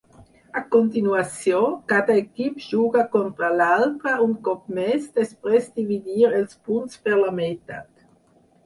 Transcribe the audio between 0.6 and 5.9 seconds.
continuació, cada equip juga contra l'altre un cop més després